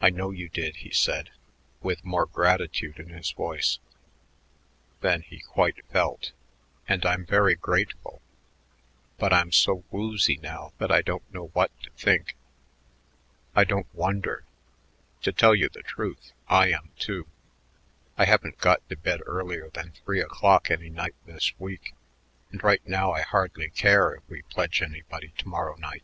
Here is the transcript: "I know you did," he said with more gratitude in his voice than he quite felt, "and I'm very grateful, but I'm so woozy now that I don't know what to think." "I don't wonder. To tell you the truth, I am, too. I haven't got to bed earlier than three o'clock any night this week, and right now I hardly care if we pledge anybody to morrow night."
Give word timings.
"I 0.00 0.08
know 0.08 0.30
you 0.30 0.48
did," 0.48 0.76
he 0.76 0.90
said 0.90 1.28
with 1.82 2.02
more 2.02 2.24
gratitude 2.24 2.98
in 2.98 3.10
his 3.10 3.30
voice 3.32 3.78
than 5.02 5.20
he 5.20 5.40
quite 5.40 5.84
felt, 5.92 6.32
"and 6.88 7.04
I'm 7.04 7.26
very 7.26 7.54
grateful, 7.54 8.22
but 9.18 9.34
I'm 9.34 9.52
so 9.52 9.84
woozy 9.90 10.38
now 10.38 10.72
that 10.78 10.90
I 10.90 11.02
don't 11.02 11.30
know 11.30 11.48
what 11.48 11.70
to 11.82 11.90
think." 11.90 12.36
"I 13.54 13.64
don't 13.64 13.94
wonder. 13.94 14.44
To 15.24 15.30
tell 15.30 15.54
you 15.54 15.68
the 15.68 15.82
truth, 15.82 16.32
I 16.48 16.68
am, 16.68 16.92
too. 16.98 17.26
I 18.16 18.24
haven't 18.24 18.56
got 18.56 18.88
to 18.88 18.96
bed 18.96 19.20
earlier 19.26 19.68
than 19.68 19.90
three 19.92 20.20
o'clock 20.22 20.70
any 20.70 20.88
night 20.88 21.16
this 21.26 21.52
week, 21.60 21.92
and 22.50 22.64
right 22.64 22.88
now 22.88 23.12
I 23.12 23.20
hardly 23.20 23.68
care 23.68 24.14
if 24.14 24.22
we 24.26 24.40
pledge 24.40 24.80
anybody 24.80 25.34
to 25.36 25.48
morrow 25.48 25.76
night." 25.76 26.02